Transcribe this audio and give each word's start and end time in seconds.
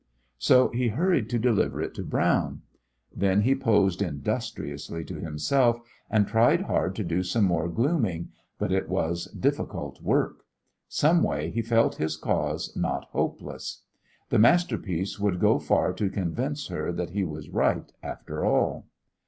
So 0.39 0.69
he 0.69 0.87
hurried 0.87 1.29
to 1.29 1.37
deliver 1.37 1.79
it 1.79 1.93
to 1.93 2.01
Brown. 2.03 2.63
Then 3.15 3.41
he 3.41 3.53
posed 3.53 4.01
industriously 4.01 5.05
to 5.05 5.19
himself, 5.19 5.79
and 6.09 6.25
tried 6.27 6.61
hard 6.61 6.95
to 6.95 7.03
do 7.03 7.21
some 7.21 7.43
more 7.45 7.69
glooming, 7.69 8.29
but 8.57 8.71
it 8.71 8.89
was 8.89 9.25
difficult 9.25 10.01
work. 10.01 10.43
Someway 10.87 11.51
he 11.51 11.61
felt 11.61 11.97
his 11.97 12.17
cause 12.17 12.75
not 12.75 13.09
hopeless. 13.11 13.83
This 14.31 14.39
masterpiece 14.39 15.19
would 15.19 15.39
go 15.39 15.59
far 15.59 15.93
to 15.93 16.09
convince 16.09 16.69
her 16.69 16.91
that 16.91 17.11
he 17.11 17.23
was 17.23 17.51
right 17.51 17.93
after 18.01 18.43
all. 18.43 18.87